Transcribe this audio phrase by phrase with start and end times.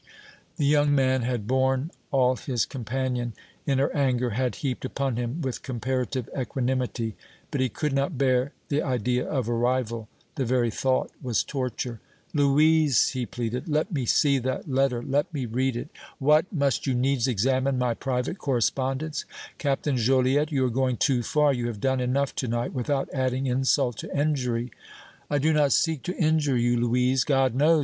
[0.57, 3.33] The young man had borne all his companion
[3.67, 7.15] in her anger had heaped upon him with comparative equanimity,
[7.51, 11.99] but he could not bear the idea of a rival, the very thought was torture.
[12.33, 16.51] "Louise," he pleaded, "let me see that letter, let me read it." "What!
[16.51, 19.25] Must you needs examine my private correspondence!
[19.59, 21.53] Captain Joliette, you are going too far!
[21.53, 24.71] You have done enough to night, without adding insult to injury!"
[25.29, 27.79] "I did not seek to injure you, Louise, God knows!